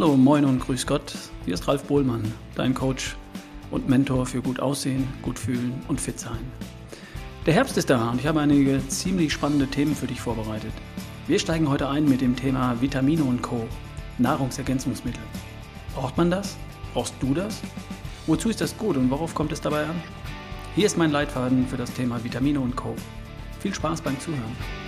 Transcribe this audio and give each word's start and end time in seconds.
Hallo, 0.00 0.16
moin 0.16 0.44
und 0.44 0.60
grüß 0.60 0.86
Gott. 0.86 1.12
Hier 1.44 1.54
ist 1.54 1.66
Ralf 1.66 1.82
Bohlmann, 1.82 2.22
dein 2.54 2.72
Coach 2.72 3.16
und 3.72 3.88
Mentor 3.88 4.26
für 4.26 4.40
gut 4.40 4.60
aussehen, 4.60 5.08
gut 5.22 5.36
fühlen 5.36 5.72
und 5.88 6.00
fit 6.00 6.20
sein. 6.20 6.38
Der 7.46 7.54
Herbst 7.54 7.76
ist 7.76 7.90
da 7.90 8.10
und 8.10 8.20
ich 8.20 8.26
habe 8.28 8.38
einige 8.38 8.80
ziemlich 8.86 9.32
spannende 9.32 9.66
Themen 9.66 9.96
für 9.96 10.06
dich 10.06 10.20
vorbereitet. 10.20 10.70
Wir 11.26 11.40
steigen 11.40 11.68
heute 11.68 11.88
ein 11.88 12.08
mit 12.08 12.20
dem 12.20 12.36
Thema 12.36 12.80
Vitamine 12.80 13.24
und 13.24 13.42
Co. 13.42 13.66
Nahrungsergänzungsmittel. 14.18 15.24
Braucht 15.96 16.16
man 16.16 16.30
das? 16.30 16.56
Brauchst 16.94 17.14
du 17.18 17.34
das? 17.34 17.60
Wozu 18.28 18.50
ist 18.50 18.60
das 18.60 18.78
gut 18.78 18.96
und 18.96 19.10
worauf 19.10 19.34
kommt 19.34 19.50
es 19.50 19.60
dabei 19.60 19.82
an? 19.82 20.00
Hier 20.76 20.86
ist 20.86 20.96
mein 20.96 21.10
Leitfaden 21.10 21.66
für 21.66 21.76
das 21.76 21.92
Thema 21.92 22.22
Vitamine 22.22 22.60
und 22.60 22.76
Co. 22.76 22.94
Viel 23.58 23.74
Spaß 23.74 24.02
beim 24.02 24.20
Zuhören. 24.20 24.87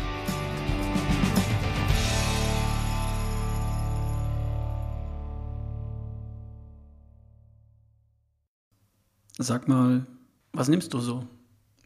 Sag 9.42 9.68
mal, 9.68 10.04
was 10.52 10.68
nimmst 10.68 10.92
du 10.92 10.98
so? 10.98 11.26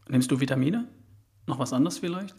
Nimmst 0.08 0.28
du 0.28 0.40
Vitamine? 0.40 0.88
Noch 1.46 1.60
was 1.60 1.72
anderes 1.72 1.98
vielleicht? 1.98 2.34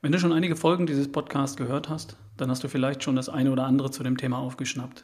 Wenn 0.00 0.12
du 0.12 0.20
schon 0.20 0.32
einige 0.32 0.54
Folgen 0.54 0.86
dieses 0.86 1.10
Podcasts 1.10 1.56
gehört 1.56 1.88
hast, 1.88 2.16
dann 2.36 2.52
hast 2.52 2.62
du 2.62 2.68
vielleicht 2.68 3.02
schon 3.02 3.16
das 3.16 3.28
eine 3.28 3.50
oder 3.50 3.66
andere 3.66 3.90
zu 3.90 4.04
dem 4.04 4.16
Thema 4.16 4.38
aufgeschnappt. 4.38 5.02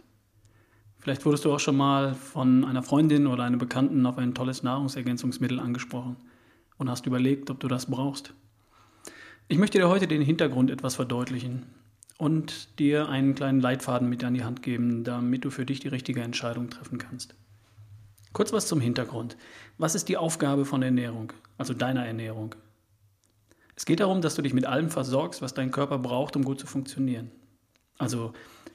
Vielleicht 1.00 1.26
wurdest 1.26 1.44
du 1.44 1.52
auch 1.52 1.58
schon 1.58 1.76
mal 1.76 2.14
von 2.14 2.64
einer 2.64 2.84
Freundin 2.84 3.26
oder 3.26 3.42
einem 3.42 3.58
Bekannten 3.58 4.06
auf 4.06 4.18
ein 4.18 4.34
tolles 4.34 4.62
Nahrungsergänzungsmittel 4.62 5.58
angesprochen 5.58 6.14
und 6.78 6.88
hast 6.88 7.06
überlegt, 7.06 7.50
ob 7.50 7.58
du 7.58 7.66
das 7.66 7.86
brauchst. 7.86 8.34
Ich 9.48 9.58
möchte 9.58 9.78
dir 9.78 9.88
heute 9.88 10.06
den 10.06 10.22
Hintergrund 10.22 10.70
etwas 10.70 10.94
verdeutlichen 10.94 11.66
und 12.18 12.78
dir 12.78 13.08
einen 13.08 13.34
kleinen 13.34 13.60
Leitfaden 13.60 14.08
mit 14.08 14.22
an 14.22 14.34
die 14.34 14.44
Hand 14.44 14.62
geben, 14.62 15.02
damit 15.02 15.44
du 15.44 15.50
für 15.50 15.66
dich 15.66 15.80
die 15.80 15.88
richtige 15.88 16.22
Entscheidung 16.22 16.70
treffen 16.70 16.98
kannst. 16.98 17.34
Kurz 18.32 18.52
was 18.52 18.68
zum 18.68 18.80
Hintergrund. 18.80 19.36
Was 19.78 19.94
ist 19.94 20.08
die 20.08 20.16
Aufgabe 20.16 20.64
von 20.64 20.82
Ernährung, 20.82 21.32
also 21.58 21.74
deiner 21.74 22.06
Ernährung? 22.06 22.54
Es 23.74 23.86
geht 23.86 24.00
darum, 24.00 24.20
dass 24.20 24.34
du 24.34 24.42
dich 24.42 24.54
mit 24.54 24.66
allem 24.66 24.90
versorgst, 24.90 25.42
was 25.42 25.54
dein 25.54 25.70
Körper 25.70 25.98
braucht, 25.98 26.36
um 26.36 26.44
gut 26.44 26.60
zu 26.60 26.66
funktionieren. 26.66 27.30
Also 27.98 28.32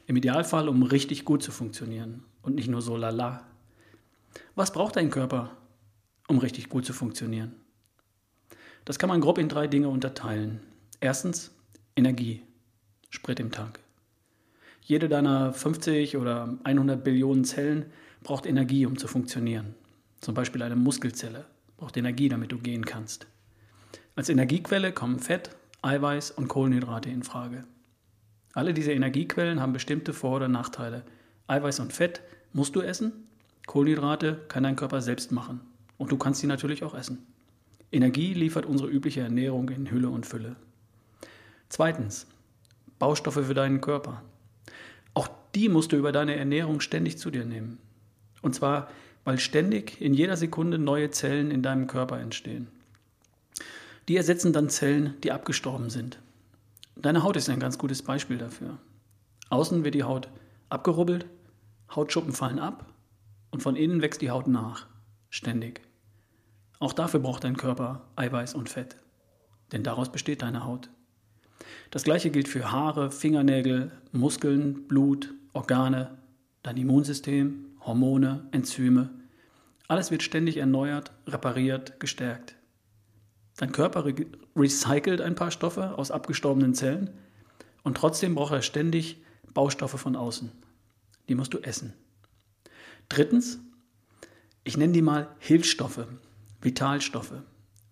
im 0.08 0.16
Idealfall, 0.16 0.68
um 0.68 0.84
richtig 0.84 1.26
gut 1.26 1.44
zu 1.44 1.52
funktionieren 1.52 2.24
und 2.42 2.56
nicht 2.56 2.68
nur 2.68 2.82
so 2.82 2.98
lala. 2.98 3.46
Was 4.56 4.74
braucht 4.74 4.96
dein 4.96 5.10
Körper, 5.10 5.52
um 6.28 6.38
richtig 6.40 6.70
gut 6.70 6.86
zu 6.86 6.94
funktionieren? 6.94 7.54
Das 8.84 9.00
kann 9.00 9.10
man 9.10 9.22
grob 9.22 9.38
in 9.38 9.50
drei 9.50 9.68
Dinge 9.68 9.90
unterteilen. 9.90 10.60
Erstens 11.00 11.52
Energie, 11.96 12.44
Sprit 13.10 13.40
im 13.40 13.52
Tank. 13.52 13.80
Jede 14.82 15.10
deiner 15.10 15.54
50 15.54 16.18
oder 16.18 16.58
100 16.64 17.04
Billionen 17.04 17.46
Zellen 17.46 17.86
braucht 18.26 18.48
Energie, 18.48 18.88
um 18.88 18.98
zu 18.98 19.08
funktionieren. 19.08 19.76
Zum 20.20 20.34
Beispiel 20.34 20.64
eine 20.64 20.76
Muskelzelle 20.76 21.46
braucht 21.78 21.96
Energie, 21.96 22.28
damit 22.28 22.52
du 22.52 22.58
gehen 22.58 22.84
kannst. 22.84 23.28
Als 24.16 24.30
Energiequelle 24.30 24.92
kommen 24.92 25.20
Fett, 25.20 25.52
Eiweiß 25.84 26.32
und 26.32 26.48
Kohlenhydrate 26.48 27.10
in 27.10 27.22
Frage. 27.22 27.66
Alle 28.54 28.74
diese 28.74 28.94
Energiequellen 28.94 29.62
haben 29.62 29.74
bestimmte 29.74 30.12
Vor- 30.12 30.38
oder 30.38 30.48
Nachteile. 30.48 31.04
Eiweiß 31.48 31.80
und 31.82 31.94
Fett 31.94 32.22
musst 32.52 32.76
du 32.76 32.82
essen, 32.82 33.14
Kohlenhydrate 33.68 34.42
kann 34.48 34.64
dein 34.64 34.76
Körper 34.76 35.02
selbst 35.02 35.32
machen 35.32 35.62
und 35.98 36.12
du 36.12 36.18
kannst 36.18 36.42
sie 36.42 36.48
natürlich 36.48 36.84
auch 36.84 36.96
essen. 36.96 37.28
Energie 37.92 38.34
liefert 38.34 38.66
unsere 38.66 38.90
übliche 38.90 39.22
Ernährung 39.22 39.70
in 39.70 39.92
Hülle 39.92 40.10
und 40.10 40.26
Fülle. 40.26 40.56
Zweitens, 41.70 42.26
Baustoffe 42.98 43.46
für 43.46 43.54
deinen 43.54 43.82
Körper. 43.82 44.24
Auch 45.14 45.30
die 45.54 45.70
musst 45.70 45.92
du 45.92 45.98
über 45.98 46.12
deine 46.12 46.36
Ernährung 46.36 46.80
ständig 46.80 47.20
zu 47.20 47.30
dir 47.30 47.46
nehmen. 47.46 47.78
Und 48.46 48.54
zwar, 48.54 48.90
weil 49.24 49.40
ständig 49.40 50.00
in 50.00 50.14
jeder 50.14 50.38
Sekunde 50.38 50.78
neue 50.78 51.10
Zellen 51.10 51.50
in 51.50 51.64
deinem 51.64 51.88
Körper 51.88 52.20
entstehen. 52.20 52.68
Die 54.08 54.16
ersetzen 54.16 54.54
dann 54.54 54.70
Zellen, 54.70 55.16
die 55.24 55.32
abgestorben 55.32 55.90
sind. 55.90 56.20
Deine 56.96 57.24
Haut 57.24 57.38
ist 57.38 57.50
ein 57.50 57.60
ganz 57.60 57.80
gutes 57.80 58.04
Beispiel 58.04 58.38
dafür. 58.38 58.78
Außen 59.50 59.84
wird 59.84 59.96
die 59.96 60.04
Haut 60.04 60.30
abgerubbelt, 60.70 61.26
Hautschuppen 61.96 62.34
fallen 62.34 62.60
ab 62.60 62.86
und 63.50 63.64
von 63.64 63.76
innen 63.76 64.04
wächst 64.04 64.22
die 64.22 64.30
Haut 64.30 64.46
nach, 64.46 64.86
ständig. 65.32 65.82
Auch 66.78 66.94
dafür 66.94 67.22
braucht 67.22 67.46
dein 67.46 67.58
Körper 67.58 68.06
Eiweiß 68.16 68.54
und 68.54 68.70
Fett, 68.70 68.96
denn 69.72 69.82
daraus 69.82 70.12
besteht 70.12 70.44
deine 70.44 70.66
Haut. 70.66 70.92
Das 71.90 72.04
gleiche 72.04 72.30
gilt 72.30 72.48
für 72.48 72.72
Haare, 72.72 73.10
Fingernägel, 73.10 73.92
Muskeln, 74.12 74.88
Blut, 74.88 75.34
Organe, 75.54 76.16
dein 76.62 76.78
Immunsystem, 76.78 77.66
Hormone, 77.86 78.48
Enzyme. 78.52 79.10
Alles 79.88 80.10
wird 80.10 80.24
ständig 80.24 80.58
erneuert, 80.58 81.12
repariert, 81.28 82.00
gestärkt. 82.00 82.56
Dein 83.58 83.72
Körper 83.72 84.06
re 84.06 84.16
recycelt 84.56 85.22
ein 85.22 85.36
paar 85.36 85.52
Stoffe 85.52 85.98
aus 85.98 86.12
abgestorbenen 86.12 86.74
Zellen 86.74 87.12
und 87.84 87.98
trotzdem 87.98 88.36
braucht 88.36 88.54
er 88.54 88.62
ständig 88.62 89.22
Baustoffe 89.54 90.00
von 90.00 90.16
außen. 90.16 90.52
Die 91.30 91.36
musst 91.36 91.54
du 91.54 91.60
essen. 91.60 91.94
Drittens, 93.10 93.60
ich 94.64 94.78
nenne 94.78 94.94
die 94.94 95.02
mal 95.02 95.28
Hilfsstoffe, 95.40 96.08
Vitalstoffe, 96.62 97.44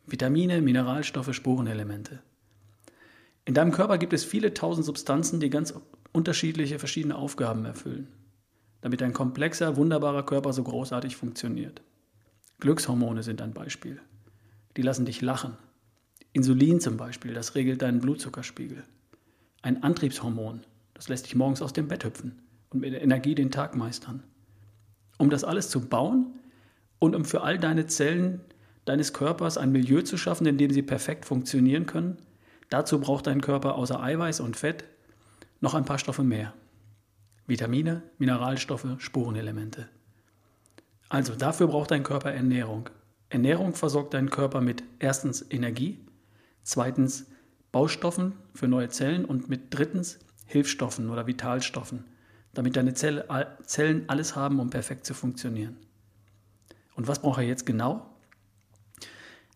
Vitamine, 0.08 0.62
Mineralstoffe, 0.62 1.34
Spurenelemente. 1.34 2.22
In 3.46 3.54
deinem 3.54 3.72
Körper 3.72 3.98
gibt 3.98 4.14
es 4.14 4.24
viele 4.24 4.54
tausend 4.54 4.86
Substanzen, 4.86 5.40
die 5.40 5.50
ganz 5.50 5.74
unterschiedliche, 6.14 6.80
verschiedene 6.80 7.16
Aufgaben 7.16 7.66
erfüllen 7.66 8.08
damit 8.84 9.02
ein 9.02 9.14
komplexer, 9.14 9.78
wunderbarer 9.78 10.24
Körper 10.24 10.52
so 10.52 10.62
großartig 10.62 11.16
funktioniert. 11.16 11.82
Glückshormone 12.60 13.24
sind 13.24 13.42
ein 13.42 13.54
Beispiel. 13.54 14.02
Die 14.76 14.82
lassen 14.82 15.06
dich 15.06 15.22
lachen. 15.22 15.56
Insulin 16.34 16.82
zum 16.82 16.98
Beispiel, 16.98 17.34
das 17.34 17.56
regelt 17.56 17.82
deinen 17.82 18.02
Blutzuckerspiegel. 18.02 18.84
Ein 19.62 19.84
Antriebshormon, 19.84 20.66
das 20.96 21.08
lässt 21.08 21.28
dich 21.28 21.36
morgens 21.36 21.62
aus 21.62 21.72
dem 21.72 21.88
Bett 21.88 22.04
hüpfen 22.04 22.42
und 22.72 22.82
mit 22.82 22.94
Energie 22.94 23.36
den 23.36 23.52
Tag 23.52 23.74
meistern. 23.74 24.22
Um 25.18 25.30
das 25.30 25.46
alles 25.46 25.70
zu 25.70 25.88
bauen 25.88 26.34
und 27.00 27.16
um 27.16 27.24
für 27.24 27.42
all 27.42 27.58
deine 27.58 27.88
Zellen 27.88 28.42
deines 28.84 29.14
Körpers 29.14 29.58
ein 29.58 29.72
Milieu 29.72 30.02
zu 30.02 30.18
schaffen, 30.18 30.46
in 30.46 30.58
dem 30.58 30.72
sie 30.72 30.82
perfekt 30.82 31.24
funktionieren 31.24 31.86
können, 31.86 32.18
dazu 32.70 33.00
braucht 33.00 33.28
dein 33.28 33.40
Körper 33.40 33.76
außer 33.76 34.04
Eiweiß 34.04 34.42
und 34.42 34.58
Fett 34.58 34.84
noch 35.62 35.74
ein 35.74 35.86
paar 35.86 36.00
Stoffe 36.00 36.24
mehr. 36.24 36.54
Vitamine, 37.48 38.04
Mineralstoffe, 38.18 38.88
Spurenelemente. 39.00 39.90
Also 41.10 41.36
dafür 41.36 41.68
braucht 41.68 41.92
dein 41.92 42.04
Körper 42.04 42.32
Ernährung. 42.32 42.90
Ernährung 43.30 43.76
versorgt 43.76 44.14
deinen 44.14 44.30
Körper 44.30 44.62
mit 44.62 44.84
erstens 45.00 45.46
Energie, 45.50 46.00
zweitens 46.64 47.26
Baustoffen 47.72 48.34
für 48.54 48.68
neue 48.68 48.90
Zellen 48.90 49.26
und 49.26 49.50
mit 49.50 49.74
drittens 49.74 50.20
Hilfsstoffen 50.46 51.10
oder 51.10 51.28
Vitalstoffen, 51.28 52.06
damit 52.54 52.76
deine 52.76 52.94
Zellen 52.94 54.10
alles 54.10 54.36
haben, 54.36 54.60
um 54.60 54.70
perfekt 54.70 55.06
zu 55.06 55.14
funktionieren. 55.14 55.78
Und 56.96 57.08
was 57.08 57.22
braucht 57.22 57.40
er 57.40 57.48
jetzt 57.48 57.66
genau? 57.66 58.10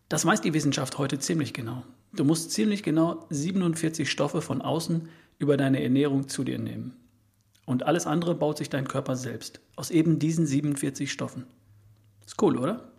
Das 0.08 0.24
weiß 0.24 0.40
die 0.40 0.54
Wissenschaft 0.54 0.98
heute 0.98 1.18
ziemlich 1.18 1.52
genau. 1.54 1.84
Du 2.12 2.24
musst 2.24 2.50
ziemlich 2.50 2.82
genau 2.82 3.26
47 3.30 4.10
Stoffe 4.10 4.42
von 4.42 4.62
außen 4.62 5.08
über 5.38 5.56
deine 5.56 5.82
Ernährung 5.82 6.28
zu 6.28 6.42
dir 6.42 6.58
nehmen. 6.58 6.96
Und 7.68 7.82
alles 7.82 8.06
andere 8.06 8.34
baut 8.34 8.56
sich 8.56 8.70
dein 8.70 8.88
Körper 8.88 9.14
selbst. 9.14 9.60
Aus 9.76 9.90
eben 9.90 10.18
diesen 10.18 10.46
47 10.46 11.12
Stoffen. 11.12 11.44
Ist 12.24 12.40
cool, 12.40 12.56
oder? 12.56 12.90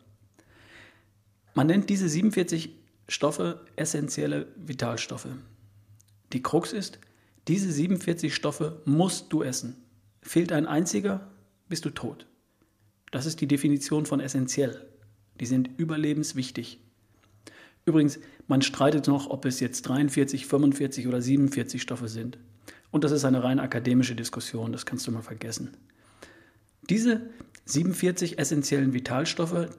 Man 1.56 1.66
nennt 1.66 1.90
diese 1.90 2.08
47 2.08 2.70
Stoffe 3.08 3.66
essentielle 3.78 4.46
Vitalstoffe. 4.58 5.30
Die 6.34 6.44
Krux 6.44 6.72
ist, 6.72 7.00
diese 7.48 7.72
47 7.72 8.36
Stoffe 8.36 8.84
musst 8.86 9.34
du 9.34 9.42
essen. 9.42 9.76
Fehlt 10.22 10.52
ein 10.52 10.68
einziger, 10.68 11.32
bist 11.68 11.84
du 11.86 11.90
tot. 11.90 12.28
Das 13.10 13.26
ist 13.26 13.42
die 13.42 13.48
Definition 13.48 14.06
von 14.06 14.20
essentiell. 14.20 14.88
Die 15.40 15.48
sind 15.48 15.68
überlebenswichtig. 15.78 16.80
Übrigens, 17.86 18.20
man 18.46 18.62
streitet 18.62 19.08
noch, 19.08 19.32
ob 19.32 19.46
es 19.46 19.62
jetzt 19.62 19.82
43, 19.82 20.46
45 20.46 21.08
oder 21.08 21.24
47 21.24 21.82
Stoffe 21.82 22.08
sind. 22.08 22.38
Und 22.92 23.04
das 23.04 23.12
ist 23.12 23.26
eine 23.26 23.44
rein 23.44 23.60
akademische 23.60 24.16
Diskussion, 24.16 24.72
das 24.72 24.86
kannst 24.86 25.06
du 25.08 25.12
mal 25.12 25.22
vergessen. 25.22 25.78
Diese 26.90 27.22
47 27.66 28.40
essentiellen 28.40 28.94
Vitalstoffe, 28.94 29.70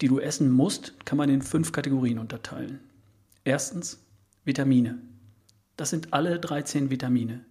die 0.00 0.08
du 0.08 0.18
essen 0.18 0.50
musst, 0.50 1.04
kann 1.04 1.18
man 1.18 1.28
in 1.28 1.42
fünf 1.42 1.72
Kategorien 1.72 2.18
unterteilen. 2.18 2.80
Erstens 3.44 4.00
Vitamine. 4.44 4.98
Das 5.76 5.90
sind 5.90 6.12
alle 6.12 6.40
13 6.40 6.90
Vitamine. 6.90 7.44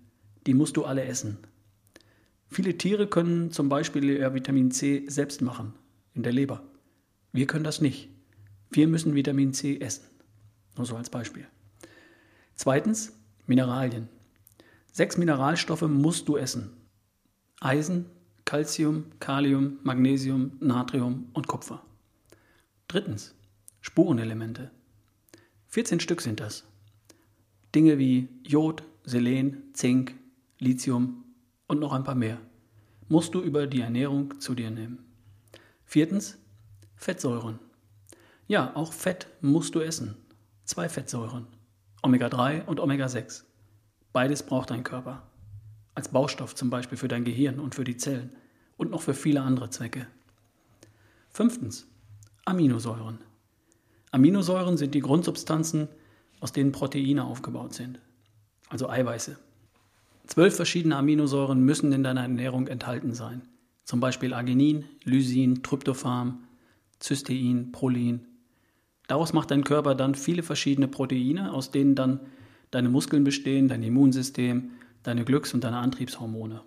Die 0.46 0.54
musst 0.54 0.76
du 0.78 0.84
alle 0.86 1.06
essen. 1.06 1.38
Viele 2.50 2.78
Tiere 2.78 3.08
können 3.08 3.52
zum 3.52 3.70
Beispiel 3.70 4.06
ihr 4.06 4.34
Vitamin 4.34 4.72
C 4.72 5.06
selbst 5.08 5.42
machen, 5.42 5.74
in 6.14 6.24
der 6.24 6.34
Leber. 6.34 6.64
Wir 7.32 7.48
können 7.48 7.64
das 7.64 7.82
nicht. 7.82 8.10
Wir 8.72 8.88
müssen 8.88 9.16
Vitamin 9.16 9.54
C 9.54 9.80
essen. 9.80 10.04
Nur 10.76 10.86
so 10.86 10.96
als 10.96 11.10
Beispiel. 11.10 11.46
Zweitens 12.56 13.14
Mineralien. 13.46 14.10
Sechs 14.98 15.16
Mineralstoffe 15.16 15.84
musst 15.84 16.28
du 16.28 16.38
essen. 16.38 16.72
Eisen, 17.60 18.08
Calcium, 18.46 19.06
Kalium, 19.20 19.78
Magnesium, 19.84 20.54
Natrium 20.60 21.30
und 21.34 21.48
Kupfer. 21.48 21.84
Drittens, 22.88 23.36
Spurenelemente. 23.80 24.72
14 25.68 26.00
Stück 26.00 26.20
sind 26.22 26.40
das. 26.40 26.64
Dinge 27.76 28.00
wie 28.00 28.28
Jod, 28.42 28.82
Selen, 29.04 29.72
Zink, 29.74 30.16
Lithium 30.58 31.26
und 31.68 31.80
noch 31.80 31.94
ein 31.94 32.04
paar 32.04 32.16
mehr 32.16 32.40
musst 33.08 33.36
du 33.36 33.42
über 33.42 33.68
die 33.68 33.82
Ernährung 33.82 34.40
zu 34.40 34.56
dir 34.56 34.72
nehmen. 34.72 35.06
Viertens, 35.86 36.40
Fettsäuren. 36.96 37.60
Ja, 38.48 38.76
auch 38.76 38.94
Fett 38.94 39.28
musst 39.42 39.76
du 39.76 39.80
essen. 39.80 40.18
Zwei 40.64 40.90
Fettsäuren, 40.90 41.46
Omega-3 42.02 42.66
und 42.66 42.80
Omega-6. 42.80 43.47
Beides 44.18 44.42
braucht 44.42 44.72
dein 44.72 44.84
Körper. 44.84 45.22
Als 45.94 46.10
Baustoff 46.10 46.56
zum 46.56 46.72
Beispiel 46.72 46.98
für 46.98 47.08
dein 47.08 47.24
Gehirn 47.24 47.60
und 47.60 47.76
für 47.76 47.84
die 47.84 47.98
Zellen 47.98 48.32
und 48.76 48.90
noch 48.90 49.04
für 49.04 49.14
viele 49.14 49.44
andere 49.44 49.70
Zwecke. 49.70 50.08
Fünftens, 51.30 51.86
Aminosäuren. 52.44 53.20
Aminosäuren 54.10 54.76
sind 54.76 54.96
die 54.96 55.02
Grundsubstanzen, 55.02 55.88
aus 56.40 56.52
denen 56.52 56.72
Proteine 56.72 57.26
aufgebaut 57.26 57.76
sind, 57.76 58.00
also 58.70 58.90
Eiweiße. 58.90 59.38
Zwölf 60.26 60.56
verschiedene 60.56 60.96
Aminosäuren 60.96 61.64
müssen 61.64 61.92
in 61.92 62.02
deiner 62.02 62.22
Ernährung 62.22 62.66
enthalten 62.66 63.14
sein. 63.14 63.44
Zum 63.84 64.00
Beispiel 64.00 64.34
Arginin, 64.34 64.86
Lysin, 65.04 65.62
Tryptophan, 65.62 66.40
Cystein, 67.00 67.72
Prolin. 67.72 68.26
Daraus 69.08 69.34
macht 69.34 69.52
dein 69.52 69.64
Körper 69.64 69.94
dann 69.94 70.16
viele 70.16 70.42
verschiedene 70.42 70.88
Proteine, 70.88 71.54
aus 71.54 71.70
denen 71.70 71.94
dann 71.94 72.22
deine 72.72 72.90
Muskeln 72.90 73.24
bestehen, 73.24 73.68
dein 73.68 73.84
Immunsystem, 73.84 74.72
deine 75.04 75.24
Glücks- 75.24 75.54
und 75.54 75.64
deine 75.64 75.78
Antriebshormone. 75.78 76.62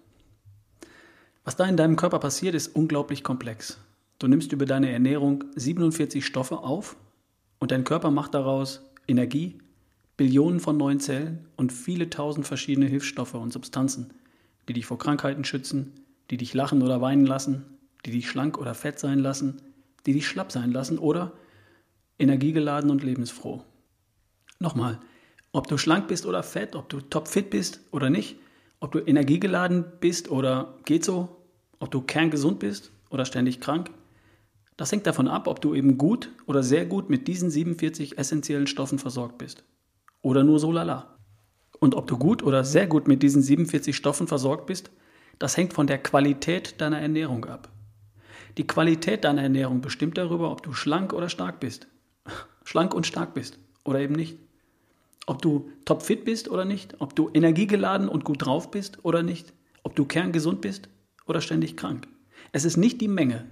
Was 1.45 1.57
da 1.57 1.67
in 1.67 1.77
deinem 1.77 1.97
Körper 1.97 2.19
passiert, 2.19 2.55
ist 2.55 2.75
unglaublich 2.75 3.25
komplex. 3.25 3.79
Du 4.19 4.29
nimmst 4.29 4.53
über 4.53 4.67
deine 4.67 4.91
Ernährung 4.91 5.45
47 5.57 6.25
Stoffe 6.25 6.59
auf 6.59 6.97
und 7.59 7.71
dein 7.71 7.85
Körper 7.85 8.11
macht 8.11 8.35
daraus 8.35 8.83
Energie, 9.09 9.59
Billionen 10.17 10.61
von 10.61 10.77
neuen 10.77 11.01
Zellen 11.01 11.47
und 11.57 11.73
viele 11.73 12.11
tausend 12.11 12.47
verschiedene 12.47 12.87
Hilfsstoffe 12.87 13.35
und 13.35 13.53
Substanzen, 13.53 14.13
die 14.69 14.75
dich 14.75 14.85
vor 14.85 14.99
Krankheiten 14.99 15.45
schützen, 15.45 15.95
die 16.31 16.37
dich 16.37 16.53
lachen 16.53 16.83
oder 16.83 17.01
weinen 17.01 17.25
lassen, 17.25 17.65
die 18.05 18.11
dich 18.11 18.29
schlank 18.29 18.59
oder 18.59 18.75
fett 18.75 18.99
sein 18.99 19.19
lassen, 19.19 19.63
die 20.07 20.13
dich 20.13 20.29
schlapp 20.29 20.53
sein 20.53 20.73
lassen 20.73 20.99
oder 20.99 21.33
energiegeladen 22.19 22.91
und 22.91 23.03
lebensfroh. 23.03 23.65
Nochmal, 24.59 25.01
ob 25.53 25.67
du 25.69 25.79
schlank 25.79 26.09
bist 26.09 26.27
oder 26.27 26.43
fett, 26.43 26.77
ob 26.77 26.89
du 26.89 27.01
topfit 27.01 27.51
bist 27.51 27.81
oder 27.91 28.11
nicht, 28.11 28.37
ob 28.81 28.93
du 28.93 28.99
energiegeladen 28.99 29.85
bist 30.01 30.31
oder 30.31 30.75
geht 30.85 31.05
so, 31.05 31.37
ob 31.81 31.91
du 31.91 32.01
kerngesund 32.01 32.59
bist 32.59 32.93
oder 33.11 33.25
ständig 33.25 33.61
krank, 33.61 33.91
das 34.77 34.93
hängt 34.93 35.07
davon 35.07 35.29
ab, 35.29 35.47
ob 35.47 35.61
du 35.61 35.75
eben 35.75 35.99
gut 35.99 36.31
oder 36.47 36.63
sehr 36.63 36.87
gut 36.87 37.11
mit 37.11 37.29
diesen 37.29 37.51
47 37.51 38.17
essentiellen 38.17 38.67
Stoffen 38.67 38.99
versorgt 38.99 39.37
bist. 39.37 39.63
Oder 40.23 40.43
nur 40.43 40.59
so 40.59 40.73
lala. 40.73 41.19
Und 41.81 41.95
ob 41.95 42.07
du 42.07 42.17
gut 42.17 42.43
oder 42.43 42.65
sehr 42.65 42.87
gut 42.87 43.07
mit 43.07 43.23
diesen 43.23 43.43
47 43.43 43.95
Stoffen 43.95 44.27
versorgt 44.27 44.67
bist, 44.67 44.91
das 45.39 45.57
hängt 45.57 45.75
von 45.75 45.87
der 45.87 45.99
Qualität 45.99 46.81
deiner 46.81 46.99
Ernährung 46.99 47.45
ab. 47.45 47.71
Die 48.57 48.67
Qualität 48.67 49.25
deiner 49.25 49.43
Ernährung 49.43 49.83
bestimmt 49.83 50.17
darüber, 50.17 50.51
ob 50.51 50.63
du 50.63 50.73
schlank 50.73 51.13
oder 51.13 51.29
stark 51.29 51.61
bist. 51.61 51.87
Schlank 52.65 52.95
und 52.95 53.07
stark 53.07 53.35
bist 53.35 53.59
oder 53.85 54.01
eben 54.01 54.15
nicht. 54.15 54.39
Ob 55.31 55.41
du 55.41 55.71
topfit 55.85 56.25
bist 56.25 56.49
oder 56.49 56.65
nicht, 56.65 56.97
ob 56.99 57.15
du 57.15 57.31
energiegeladen 57.33 58.09
und 58.09 58.25
gut 58.25 58.45
drauf 58.45 58.73
bist 58.73 59.05
oder 59.05 59.23
nicht, 59.23 59.53
ob 59.85 59.95
du 59.95 60.05
kerngesund 60.05 60.61
bist 60.61 60.89
oder 61.25 61.41
ständig 61.41 61.77
krank. 61.77 62.09
Es 62.51 62.65
ist 62.65 62.77
nicht 62.77 63.01
die 63.01 63.07
Menge, 63.07 63.49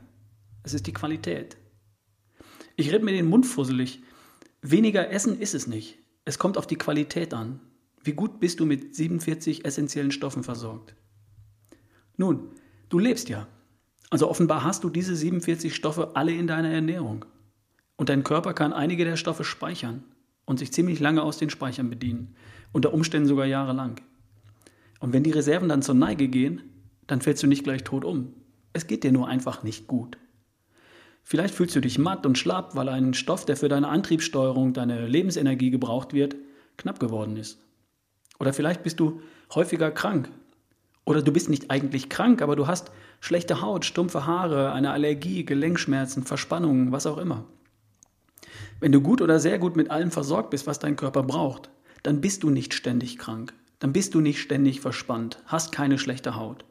es 0.64 0.74
ist 0.74 0.88
die 0.88 0.92
Qualität. 0.92 1.56
Ich 2.74 2.92
rede 2.92 3.04
mir 3.04 3.12
den 3.12 3.28
Mund 3.28 3.46
fusselig. 3.46 4.02
Weniger 4.60 5.12
Essen 5.12 5.38
ist 5.38 5.54
es 5.54 5.68
nicht. 5.68 6.00
Es 6.24 6.40
kommt 6.40 6.58
auf 6.58 6.66
die 6.66 6.74
Qualität 6.74 7.32
an. 7.32 7.60
Wie 8.02 8.14
gut 8.14 8.40
bist 8.40 8.58
du 8.58 8.66
mit 8.66 8.96
47 8.96 9.64
essentiellen 9.64 10.10
Stoffen 10.10 10.42
versorgt? 10.42 10.96
Nun, 12.16 12.48
du 12.88 12.98
lebst 12.98 13.28
ja. 13.28 13.46
Also 14.10 14.28
offenbar 14.28 14.64
hast 14.64 14.82
du 14.82 14.90
diese 14.90 15.14
47 15.14 15.76
Stoffe 15.76 16.16
alle 16.16 16.32
in 16.32 16.48
deiner 16.48 16.70
Ernährung. 16.70 17.24
Und 17.94 18.08
dein 18.08 18.24
Körper 18.24 18.52
kann 18.52 18.72
einige 18.72 19.04
der 19.04 19.16
Stoffe 19.16 19.44
speichern 19.44 20.02
und 20.48 20.58
sich 20.58 20.72
ziemlich 20.72 20.98
lange 20.98 21.22
aus 21.22 21.36
den 21.36 21.50
Speichern 21.50 21.90
bedienen. 21.90 22.34
Unter 22.72 22.94
Umständen 22.94 23.28
sogar 23.28 23.44
jahrelang. 23.44 24.00
Und 24.98 25.12
wenn 25.12 25.22
die 25.22 25.30
Reserven 25.30 25.68
dann 25.68 25.82
zur 25.82 25.94
Neige 25.94 26.28
gehen, 26.28 26.62
dann 27.06 27.20
fällst 27.20 27.42
du 27.42 27.46
nicht 27.46 27.64
gleich 27.64 27.84
tot 27.84 28.04
um. 28.04 28.32
Es 28.72 28.86
geht 28.86 29.04
dir 29.04 29.12
nur 29.12 29.28
einfach 29.28 29.62
nicht 29.62 29.86
gut. 29.86 30.16
Vielleicht 31.22 31.54
fühlst 31.54 31.76
du 31.76 31.80
dich 31.80 31.98
matt 31.98 32.24
und 32.24 32.38
schlapp, 32.38 32.74
weil 32.74 32.88
ein 32.88 33.12
Stoff, 33.12 33.44
der 33.44 33.58
für 33.58 33.68
deine 33.68 33.88
Antriebssteuerung, 33.88 34.72
deine 34.72 35.06
Lebensenergie 35.06 35.70
gebraucht 35.70 36.14
wird, 36.14 36.36
knapp 36.78 36.98
geworden 36.98 37.36
ist. 37.36 37.58
Oder 38.40 38.54
vielleicht 38.54 38.82
bist 38.82 39.00
du 39.00 39.20
häufiger 39.54 39.90
krank. 39.90 40.30
Oder 41.04 41.20
du 41.20 41.30
bist 41.30 41.50
nicht 41.50 41.70
eigentlich 41.70 42.08
krank, 42.08 42.40
aber 42.40 42.56
du 42.56 42.66
hast 42.66 42.90
schlechte 43.20 43.60
Haut, 43.60 43.84
stumpfe 43.84 44.26
Haare, 44.26 44.72
eine 44.72 44.92
Allergie, 44.92 45.44
Gelenkschmerzen, 45.44 46.22
Verspannungen, 46.22 46.90
was 46.90 47.06
auch 47.06 47.18
immer. 47.18 47.44
Wenn 48.80 48.92
du 48.92 49.00
gut 49.00 49.20
oder 49.20 49.40
sehr 49.40 49.58
gut 49.58 49.76
mit 49.76 49.90
allem 49.90 50.10
versorgt 50.10 50.50
bist, 50.50 50.66
was 50.66 50.78
dein 50.78 50.96
Körper 50.96 51.22
braucht, 51.22 51.70
dann 52.02 52.20
bist 52.20 52.42
du 52.42 52.50
nicht 52.50 52.74
ständig 52.74 53.18
krank. 53.18 53.52
Dann 53.78 53.92
bist 53.92 54.14
du 54.14 54.20
nicht 54.20 54.40
ständig 54.40 54.80
verspannt, 54.80 55.38
hast 55.46 55.72
keine 55.72 55.98
schlechte 55.98 56.36
Haut. 56.36 56.64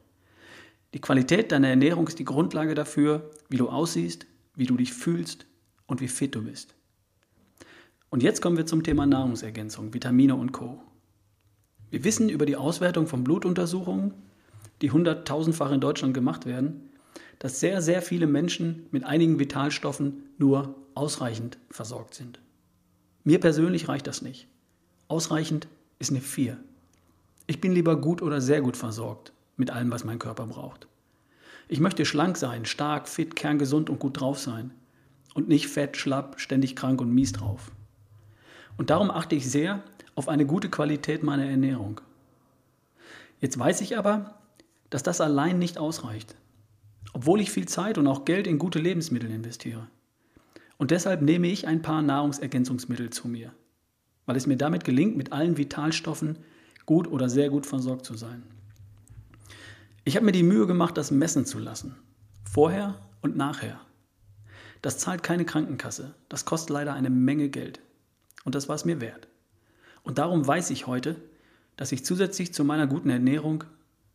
Die 0.94 1.00
Qualität 1.00 1.52
deiner 1.52 1.68
Ernährung 1.68 2.06
ist 2.06 2.18
die 2.18 2.24
Grundlage 2.24 2.74
dafür, 2.74 3.30
wie 3.48 3.56
du 3.56 3.68
aussiehst, 3.68 4.26
wie 4.54 4.66
du 4.66 4.76
dich 4.76 4.92
fühlst 4.92 5.46
und 5.86 6.00
wie 6.00 6.08
fit 6.08 6.34
du 6.34 6.42
bist. 6.42 6.74
Und 8.10 8.22
jetzt 8.22 8.40
kommen 8.40 8.56
wir 8.56 8.66
zum 8.66 8.82
Thema 8.82 9.04
Nahrungsergänzung, 9.04 9.92
Vitamine 9.92 10.34
und 10.34 10.52
Co. 10.52 10.80
Wir 11.90 12.04
wissen 12.04 12.28
über 12.28 12.46
die 12.46 12.56
Auswertung 12.56 13.06
von 13.06 13.24
Blutuntersuchungen, 13.24 14.14
die 14.80 14.90
hunderttausendfach 14.90 15.72
in 15.72 15.80
Deutschland 15.80 16.14
gemacht 16.14 16.46
werden, 16.46 16.87
dass 17.38 17.60
sehr, 17.60 17.82
sehr 17.82 18.02
viele 18.02 18.26
Menschen 18.26 18.86
mit 18.90 19.04
einigen 19.04 19.38
Vitalstoffen 19.38 20.24
nur 20.38 20.74
ausreichend 20.94 21.58
versorgt 21.70 22.14
sind. 22.14 22.40
Mir 23.24 23.40
persönlich 23.40 23.88
reicht 23.88 24.06
das 24.06 24.22
nicht. 24.22 24.48
Ausreichend 25.06 25.68
ist 25.98 26.10
eine 26.10 26.20
4. 26.20 26.56
Ich 27.46 27.60
bin 27.60 27.72
lieber 27.72 28.00
gut 28.00 28.22
oder 28.22 28.40
sehr 28.40 28.60
gut 28.60 28.76
versorgt 28.76 29.32
mit 29.56 29.70
allem, 29.70 29.90
was 29.90 30.04
mein 30.04 30.18
Körper 30.18 30.46
braucht. 30.46 30.86
Ich 31.68 31.80
möchte 31.80 32.04
schlank 32.04 32.36
sein, 32.36 32.64
stark, 32.64 33.08
fit, 33.08 33.36
kerngesund 33.36 33.90
und 33.90 33.98
gut 33.98 34.20
drauf 34.20 34.38
sein. 34.38 34.72
Und 35.34 35.48
nicht 35.48 35.68
fett, 35.68 35.96
schlapp, 35.96 36.40
ständig 36.40 36.74
krank 36.74 37.00
und 37.00 37.12
mies 37.12 37.32
drauf. 37.32 37.70
Und 38.76 38.90
darum 38.90 39.10
achte 39.10 39.36
ich 39.36 39.50
sehr 39.50 39.82
auf 40.14 40.28
eine 40.28 40.46
gute 40.46 40.68
Qualität 40.70 41.22
meiner 41.22 41.44
Ernährung. 41.44 42.00
Jetzt 43.40 43.58
weiß 43.58 43.82
ich 43.82 43.98
aber, 43.98 44.34
dass 44.90 45.02
das 45.02 45.20
allein 45.20 45.58
nicht 45.58 45.78
ausreicht, 45.78 46.34
obwohl 47.18 47.40
ich 47.40 47.50
viel 47.50 47.66
Zeit 47.66 47.98
und 47.98 48.06
auch 48.06 48.24
Geld 48.24 48.46
in 48.46 48.60
gute 48.60 48.78
Lebensmittel 48.78 49.28
investiere. 49.28 49.88
Und 50.76 50.92
deshalb 50.92 51.20
nehme 51.20 51.48
ich 51.48 51.66
ein 51.66 51.82
paar 51.82 52.00
Nahrungsergänzungsmittel 52.00 53.10
zu 53.10 53.26
mir, 53.26 53.52
weil 54.24 54.36
es 54.36 54.46
mir 54.46 54.56
damit 54.56 54.84
gelingt, 54.84 55.16
mit 55.16 55.32
allen 55.32 55.56
Vitalstoffen 55.56 56.38
gut 56.86 57.08
oder 57.08 57.28
sehr 57.28 57.50
gut 57.50 57.66
versorgt 57.66 58.04
zu 58.06 58.14
sein. 58.14 58.44
Ich 60.04 60.14
habe 60.14 60.26
mir 60.26 60.32
die 60.32 60.44
Mühe 60.44 60.68
gemacht, 60.68 60.96
das 60.96 61.10
messen 61.10 61.44
zu 61.44 61.58
lassen. 61.58 61.96
Vorher 62.44 62.94
und 63.20 63.36
nachher. 63.36 63.80
Das 64.80 64.98
zahlt 64.98 65.24
keine 65.24 65.44
Krankenkasse. 65.44 66.14
Das 66.28 66.44
kostet 66.44 66.70
leider 66.70 66.94
eine 66.94 67.10
Menge 67.10 67.48
Geld. 67.48 67.80
Und 68.44 68.54
das 68.54 68.68
war 68.68 68.76
es 68.76 68.84
mir 68.84 69.00
wert. 69.00 69.26
Und 70.04 70.18
darum 70.18 70.46
weiß 70.46 70.70
ich 70.70 70.86
heute, 70.86 71.16
dass 71.76 71.90
ich 71.90 72.04
zusätzlich 72.04 72.54
zu 72.54 72.62
meiner 72.62 72.86
guten 72.86 73.10
Ernährung 73.10 73.64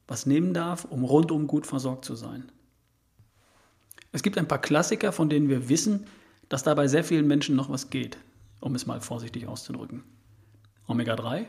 was 0.08 0.26
nehmen 0.26 0.54
darf, 0.54 0.86
um 0.86 1.04
rundum 1.04 1.48
gut 1.48 1.68
versorgt 1.68 2.06
zu 2.06 2.16
sein. 2.16 2.50
Es 4.14 4.24
gibt 4.24 4.38
ein 4.38 4.48
paar 4.48 4.62
Klassiker, 4.62 5.12
von 5.12 5.28
denen 5.28 5.50
wir 5.50 5.68
wissen, 5.68 6.06
dass 6.48 6.64
dabei 6.64 6.88
sehr 6.88 7.04
vielen 7.04 7.28
Menschen 7.28 7.56
noch 7.56 7.70
was 7.70 7.90
geht, 7.90 8.18
um 8.62 8.76
es 8.76 8.86
mal 8.86 9.02
vorsichtig 9.02 9.48
auszudrücken. 9.48 10.04
Omega-3, 10.88 11.48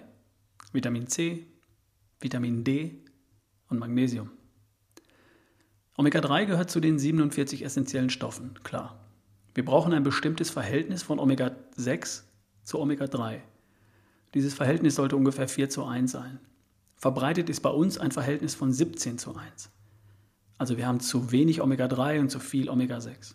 Vitamin 0.73 1.06
C, 1.06 1.47
Vitamin 2.21 2.64
D, 2.64 3.04
und 3.68 3.78
Magnesium. 3.78 4.30
Omega-3 5.97 6.47
gehört 6.47 6.71
zu 6.71 6.80
den 6.80 6.99
47 6.99 7.64
essentiellen 7.64 8.11
Stoffen, 8.11 8.59
klar. 8.62 8.99
Wir 9.54 9.64
brauchen 9.64 9.92
ein 9.92 10.02
bestimmtes 10.02 10.50
Verhältnis 10.50 11.02
von 11.02 11.18
Omega-6 11.18 12.23
zu 12.64 12.80
Omega-3. 12.80 13.40
Dieses 14.33 14.54
Verhältnis 14.54 14.97
sollte 14.97 15.16
ungefähr 15.16 15.49
4 15.49 15.71
zu 15.71 15.85
1 15.85 16.11
sein. 16.11 16.40
Verbreitet 16.97 17.49
ist 17.49 17.61
bei 17.61 17.71
uns 17.71 17.99
ein 17.99 18.11
Verhältnis 18.11 18.54
von 18.54 18.73
17 18.73 19.18
zu 19.18 19.37
1. 19.37 19.71
Also 20.58 20.76
wir 20.76 20.87
haben 20.87 21.00
zu 21.00 21.32
wenig 21.32 21.61
Omega-3 21.61 22.20
und 22.20 22.30
zu 22.30 22.38
viel 22.38 22.68
Omega-6. 22.68 23.34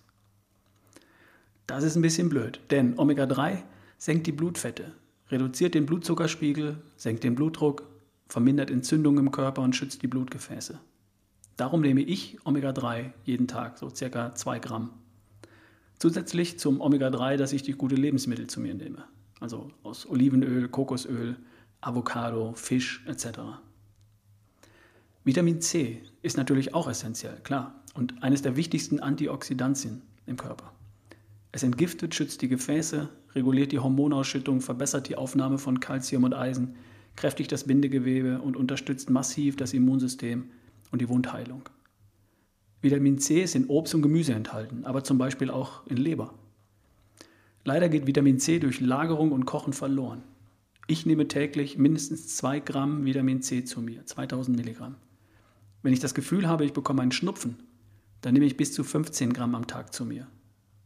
Das 1.67 1.83
ist 1.83 1.95
ein 1.95 2.01
bisschen 2.01 2.29
blöd, 2.29 2.59
denn 2.71 2.97
Omega-3 2.97 3.63
senkt 3.97 4.25
die 4.27 4.31
Blutfette, 4.31 4.91
reduziert 5.29 5.75
den 5.75 5.85
Blutzuckerspiegel, 5.85 6.77
senkt 6.97 7.23
den 7.23 7.35
Blutdruck, 7.35 7.83
vermindert 8.27 8.71
Entzündungen 8.71 9.27
im 9.27 9.31
Körper 9.31 9.61
und 9.61 9.75
schützt 9.75 10.01
die 10.01 10.07
Blutgefäße. 10.07 10.79
Darum 11.57 11.81
nehme 11.81 12.01
ich 12.01 12.39
Omega-3 12.45 13.11
jeden 13.25 13.47
Tag, 13.47 13.77
so 13.77 13.89
circa 13.89 14.33
2 14.33 14.59
Gramm. 14.59 14.91
Zusätzlich 15.99 16.57
zum 16.57 16.79
Omega-3, 16.79 17.35
dass 17.35 17.51
ich 17.51 17.63
die 17.63 17.73
gute 17.73 17.95
Lebensmittel 17.95 18.47
zu 18.47 18.61
mir 18.61 18.73
nehme. 18.73 19.03
Also 19.41 19.69
aus 19.83 20.09
Olivenöl, 20.09 20.69
Kokosöl, 20.69 21.35
Avocado, 21.81 22.53
Fisch 22.53 23.03
etc. 23.05 23.39
Vitamin 25.29 25.61
C 25.61 26.01
ist 26.23 26.37
natürlich 26.37 26.73
auch 26.73 26.87
essentiell, 26.87 27.37
klar, 27.43 27.83
und 27.93 28.23
eines 28.23 28.41
der 28.41 28.55
wichtigsten 28.55 28.99
Antioxidantien 28.99 30.01
im 30.25 30.37
Körper. 30.37 30.73
Es 31.51 31.61
entgiftet, 31.61 32.15
schützt 32.15 32.41
die 32.41 32.47
Gefäße, 32.47 33.09
reguliert 33.35 33.71
die 33.71 33.77
Hormonausschüttung, 33.77 34.59
verbessert 34.59 35.07
die 35.07 35.17
Aufnahme 35.17 35.59
von 35.59 35.79
Kalzium 35.79 36.23
und 36.23 36.33
Eisen, 36.33 36.77
kräftigt 37.15 37.51
das 37.51 37.65
Bindegewebe 37.65 38.41
und 38.41 38.57
unterstützt 38.57 39.11
massiv 39.11 39.55
das 39.55 39.75
Immunsystem 39.75 40.49
und 40.89 40.99
die 40.99 41.09
Wundheilung. 41.09 41.61
Vitamin 42.81 43.19
C 43.19 43.43
ist 43.43 43.53
in 43.53 43.67
Obst 43.67 43.93
und 43.93 44.01
Gemüse 44.01 44.33
enthalten, 44.33 44.83
aber 44.83 45.03
zum 45.03 45.19
Beispiel 45.19 45.51
auch 45.51 45.85
in 45.85 45.97
Leber. 45.97 46.33
Leider 47.63 47.87
geht 47.87 48.07
Vitamin 48.07 48.39
C 48.39 48.57
durch 48.57 48.79
Lagerung 48.79 49.31
und 49.31 49.45
Kochen 49.45 49.73
verloren. 49.73 50.23
Ich 50.87 51.05
nehme 51.05 51.27
täglich 51.27 51.77
mindestens 51.77 52.35
2 52.35 52.61
Gramm 52.61 53.05
Vitamin 53.05 53.43
C 53.43 53.63
zu 53.63 53.79
mir, 53.79 54.07
2000 54.07 54.57
Milligramm. 54.57 54.95
Wenn 55.81 55.93
ich 55.93 55.99
das 55.99 56.13
Gefühl 56.13 56.47
habe, 56.47 56.65
ich 56.65 56.73
bekomme 56.73 57.01
einen 57.01 57.11
Schnupfen, 57.11 57.57
dann 58.21 58.33
nehme 58.33 58.45
ich 58.45 58.57
bis 58.57 58.73
zu 58.73 58.83
15 58.83 59.33
Gramm 59.33 59.55
am 59.55 59.67
Tag 59.67 59.93
zu 59.93 60.05
mir. 60.05 60.27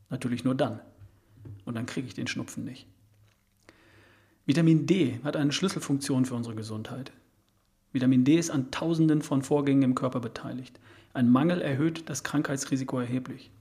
Natürlich 0.10 0.44
nur 0.44 0.56
dann. 0.56 0.80
Und 1.66 1.76
dann 1.76 1.86
kriege 1.86 2.08
ich 2.08 2.14
den 2.14 2.28
Schnupfen 2.28 2.64
nicht. 2.64 2.88
Vitamin 4.46 4.86
D 4.86 5.20
hat 5.24 5.36
eine 5.36 5.52
Schlüsselfunktion 5.52 6.26
für 6.26 6.36
unsere 6.36 6.56
Gesundheit. 6.56 7.12
Vitamin 7.92 8.26
D 8.26 8.38
ist 8.38 8.50
an 8.50 8.72
Tausenden 8.72 9.22
von 9.22 9.42
Vorgängen 9.42 9.84
im 9.84 9.96
Körper 9.96 10.20
beteiligt. 10.20 10.80
Ein 11.14 11.30
Mangel 11.30 11.62
erhöht 11.62 12.10
das 12.10 12.24
Krankheitsrisiko 12.24 13.00
erheblich. 13.00 13.52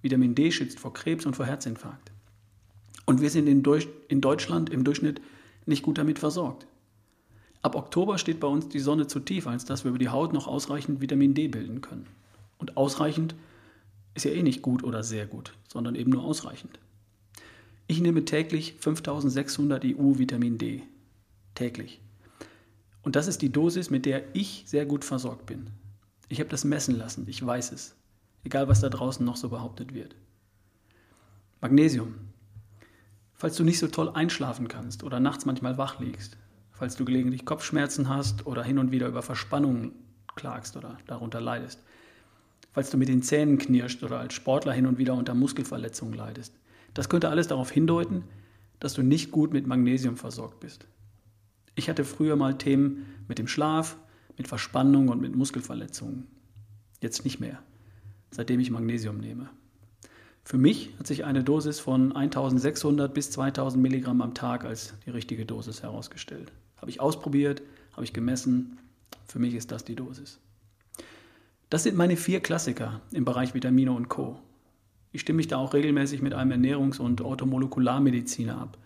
Vitamin 0.00 0.34
D 0.34 0.50
schützt 0.50 0.80
vor 0.80 0.92
Krebs 0.92 1.26
und 1.26 1.36
vor 1.36 1.46
Herzinfarkt. 1.46 2.12
Und 3.04 3.20
wir 3.20 3.30
sind 3.30 3.46
in, 3.46 3.62
Deutsch, 3.62 3.88
in 4.08 4.20
Deutschland 4.20 4.70
im 4.70 4.84
Durchschnitt 4.84 5.20
nicht 5.66 5.82
gut 5.82 5.98
damit 5.98 6.18
versorgt. 6.18 6.66
Ab 7.64 7.76
Oktober 7.76 8.18
steht 8.18 8.40
bei 8.40 8.46
uns 8.46 8.68
die 8.68 8.78
Sonne 8.78 9.06
zu 9.06 9.20
tief, 9.20 9.46
als 9.46 9.64
dass 9.64 9.84
wir 9.84 9.88
über 9.88 9.98
die 9.98 10.10
Haut 10.10 10.34
noch 10.34 10.46
ausreichend 10.46 11.00
Vitamin 11.00 11.32
D 11.32 11.48
bilden 11.48 11.80
können. 11.80 12.06
Und 12.58 12.76
ausreichend 12.76 13.34
ist 14.12 14.26
ja 14.26 14.32
eh 14.32 14.42
nicht 14.42 14.60
gut 14.60 14.84
oder 14.84 15.02
sehr 15.02 15.24
gut, 15.24 15.54
sondern 15.72 15.94
eben 15.94 16.10
nur 16.10 16.24
ausreichend. 16.24 16.78
Ich 17.86 18.02
nehme 18.02 18.26
täglich 18.26 18.74
5600 18.80 19.82
EU 19.86 20.18
Vitamin 20.18 20.58
D. 20.58 20.82
Täglich. 21.54 22.02
Und 23.00 23.16
das 23.16 23.28
ist 23.28 23.40
die 23.40 23.50
Dosis, 23.50 23.88
mit 23.88 24.04
der 24.04 24.24
ich 24.36 24.64
sehr 24.66 24.84
gut 24.84 25.02
versorgt 25.02 25.46
bin. 25.46 25.70
Ich 26.28 26.40
habe 26.40 26.50
das 26.50 26.64
messen 26.64 26.98
lassen, 26.98 27.24
ich 27.28 27.44
weiß 27.44 27.72
es. 27.72 27.96
Egal, 28.44 28.68
was 28.68 28.82
da 28.82 28.90
draußen 28.90 29.24
noch 29.24 29.36
so 29.36 29.48
behauptet 29.48 29.94
wird. 29.94 30.14
Magnesium. 31.62 32.14
Falls 33.32 33.56
du 33.56 33.64
nicht 33.64 33.78
so 33.78 33.88
toll 33.88 34.10
einschlafen 34.10 34.68
kannst 34.68 35.02
oder 35.02 35.18
nachts 35.18 35.46
manchmal 35.46 35.78
wach 35.78 35.98
liegst, 35.98 36.36
falls 36.84 36.96
du 36.96 37.06
gelegentlich 37.06 37.46
Kopfschmerzen 37.46 38.10
hast 38.10 38.46
oder 38.46 38.62
hin 38.62 38.76
und 38.76 38.90
wieder 38.92 39.08
über 39.08 39.22
Verspannungen 39.22 39.92
klagst 40.34 40.76
oder 40.76 40.98
darunter 41.06 41.40
leidest, 41.40 41.80
falls 42.72 42.90
du 42.90 42.98
mit 42.98 43.08
den 43.08 43.22
Zähnen 43.22 43.56
knirscht 43.56 44.02
oder 44.02 44.18
als 44.18 44.34
Sportler 44.34 44.74
hin 44.74 44.84
und 44.84 44.98
wieder 44.98 45.14
unter 45.14 45.32
Muskelverletzungen 45.32 46.12
leidest. 46.12 46.52
Das 46.92 47.08
könnte 47.08 47.30
alles 47.30 47.48
darauf 47.48 47.70
hindeuten, 47.70 48.24
dass 48.80 48.92
du 48.92 49.00
nicht 49.00 49.30
gut 49.30 49.54
mit 49.54 49.66
Magnesium 49.66 50.18
versorgt 50.18 50.60
bist. 50.60 50.86
Ich 51.74 51.88
hatte 51.88 52.04
früher 52.04 52.36
mal 52.36 52.58
Themen 52.58 53.06
mit 53.28 53.38
dem 53.38 53.48
Schlaf, 53.48 53.96
mit 54.36 54.46
Verspannung 54.46 55.08
und 55.08 55.22
mit 55.22 55.34
Muskelverletzungen. 55.34 56.26
Jetzt 57.00 57.24
nicht 57.24 57.40
mehr, 57.40 57.62
seitdem 58.30 58.60
ich 58.60 58.70
Magnesium 58.70 59.16
nehme. 59.16 59.48
Für 60.44 60.58
mich 60.58 60.90
hat 60.98 61.06
sich 61.06 61.24
eine 61.24 61.44
Dosis 61.44 61.80
von 61.80 62.14
1600 62.14 63.14
bis 63.14 63.30
2000 63.30 63.82
Milligramm 63.82 64.20
am 64.20 64.34
Tag 64.34 64.66
als 64.66 64.92
die 65.06 65.10
richtige 65.10 65.46
Dosis 65.46 65.82
herausgestellt. 65.82 66.52
Habe 66.84 66.90
ich 66.90 67.00
ausprobiert, 67.00 67.62
habe 67.94 68.04
ich 68.04 68.12
gemessen. 68.12 68.78
Für 69.26 69.38
mich 69.38 69.54
ist 69.54 69.72
das 69.72 69.84
die 69.84 69.94
Dosis. 69.94 70.38
Das 71.70 71.82
sind 71.82 71.96
meine 71.96 72.18
vier 72.18 72.40
Klassiker 72.40 73.00
im 73.10 73.24
Bereich 73.24 73.54
Vitamine 73.54 73.92
und 73.92 74.10
Co. 74.10 74.38
Ich 75.10 75.22
stimme 75.22 75.38
mich 75.38 75.48
da 75.48 75.56
auch 75.56 75.72
regelmäßig 75.72 76.20
mit 76.20 76.34
einem 76.34 76.52
Ernährungs- 76.52 77.00
und 77.00 77.22
Orthomolekularmediziner 77.22 78.58
ab 78.58 78.76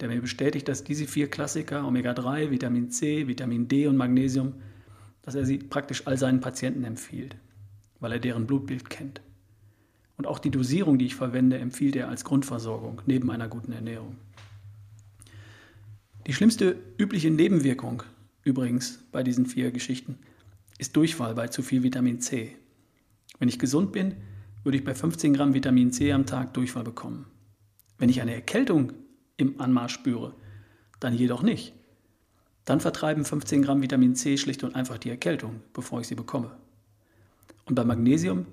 der 0.00 0.08
mir 0.08 0.20
bestätigt, 0.20 0.66
dass 0.68 0.84
diese 0.84 1.06
vier 1.06 1.28
Klassiker, 1.28 1.86
Omega-3, 1.86 2.50
Vitamin 2.50 2.90
C, 2.90 3.28
Vitamin 3.28 3.68
D 3.68 3.86
und 3.86 3.96
Magnesium, 3.96 4.54
dass 5.22 5.34
er 5.34 5.44
sie 5.44 5.58
praktisch 5.58 6.06
all 6.06 6.16
seinen 6.16 6.40
Patienten 6.40 6.84
empfiehlt, 6.84 7.36
weil 8.00 8.12
er 8.12 8.18
deren 8.18 8.46
Blutbild 8.46 8.88
kennt. 8.88 9.20
Und 10.16 10.26
auch 10.26 10.38
die 10.38 10.50
Dosierung, 10.50 10.98
die 10.98 11.06
ich 11.06 11.14
verwende, 11.14 11.58
empfiehlt 11.58 11.96
er 11.96 12.08
als 12.08 12.24
Grundversorgung 12.24 13.02
neben 13.06 13.30
einer 13.30 13.48
guten 13.48 13.72
Ernährung. 13.72 14.16
Die 16.30 16.34
schlimmste 16.34 16.76
übliche 16.96 17.28
Nebenwirkung 17.28 18.04
übrigens 18.44 19.02
bei 19.10 19.24
diesen 19.24 19.46
vier 19.46 19.72
Geschichten 19.72 20.16
ist 20.78 20.94
Durchfall 20.94 21.34
bei 21.34 21.48
zu 21.48 21.60
viel 21.60 21.82
Vitamin 21.82 22.20
C. 22.20 22.54
Wenn 23.40 23.48
ich 23.48 23.58
gesund 23.58 23.90
bin, 23.90 24.14
würde 24.62 24.78
ich 24.78 24.84
bei 24.84 24.94
15 24.94 25.34
Gramm 25.34 25.54
Vitamin 25.54 25.90
C 25.90 26.12
am 26.12 26.26
Tag 26.26 26.54
Durchfall 26.54 26.84
bekommen. 26.84 27.26
Wenn 27.98 28.10
ich 28.10 28.20
eine 28.20 28.32
Erkältung 28.32 28.92
im 29.38 29.60
Anmarsch 29.60 29.94
spüre. 29.94 30.36
Dann 31.00 31.16
jedoch 31.16 31.42
nicht. 31.42 31.72
Dann 32.64 32.78
vertreiben 32.78 33.24
15 33.24 33.62
Gramm 33.62 33.82
Vitamin 33.82 34.14
C 34.14 34.36
schlicht 34.36 34.62
und 34.62 34.76
einfach 34.76 34.98
die 34.98 35.10
Erkältung, 35.10 35.58
bevor 35.72 36.00
ich 36.00 36.06
sie 36.06 36.14
bekomme. 36.14 36.56
Und 37.64 37.74
bei 37.74 37.82
Magnesium 37.82 38.46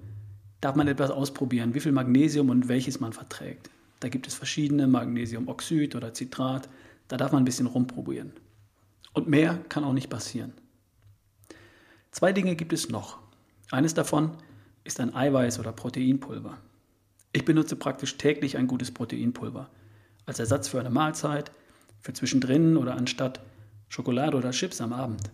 darf 0.62 0.75
man 0.75 0.88
etwas 0.88 1.12
ausprobieren, 1.12 1.75
wie 1.75 1.79
viel 1.79 1.91
Magnesium 1.91 2.50
und 2.50 2.69
welches 2.69 3.00
man 3.00 3.13
verträgt. 3.13 3.69
Da 4.00 4.10
gibt 4.10 4.25
es 4.25 4.34
verschiedene, 4.34 4.88
Magnesiumoxid 4.88 5.96
oder 5.96 6.15
Citrat, 6.15 6.69
da 7.07 7.17
darf 7.17 7.31
man 7.31 7.41
ein 7.41 7.45
bisschen 7.45 7.67
rumprobieren. 7.67 8.33
Und 9.13 9.27
mehr 9.27 9.59
kann 9.69 9.83
auch 9.83 9.93
nicht 9.93 10.09
passieren. 10.09 10.53
Zwei 12.11 12.33
Dinge 12.33 12.55
gibt 12.55 12.73
es 12.73 12.89
noch. 12.89 13.19
Eines 13.71 13.93
davon 13.93 14.31
ist 14.83 14.99
ein 14.99 15.13
Eiweiß- 15.13 15.59
oder 15.59 15.71
Proteinpulver. 15.71 16.57
Ich 17.33 17.45
benutze 17.45 17.75
praktisch 17.75 18.17
täglich 18.17 18.57
ein 18.57 18.67
gutes 18.67 18.91
Proteinpulver 18.91 19.69
als 20.25 20.39
Ersatz 20.39 20.67
für 20.67 20.79
eine 20.79 20.89
Mahlzeit, 20.89 21.51
für 21.99 22.13
zwischendrin 22.13 22.77
oder 22.77 22.95
anstatt 22.95 23.41
Schokolade 23.89 24.37
oder 24.37 24.51
Chips 24.51 24.81
am 24.81 24.93
Abend. 24.93 25.31